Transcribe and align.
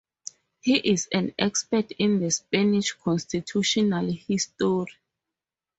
He 0.61 0.77
is 0.77 1.07
an 1.13 1.35
expert 1.37 1.91
in 1.91 2.19
the 2.19 2.31
Spanish 2.31 2.93
constitutional 2.93 4.11
history. 4.11 4.87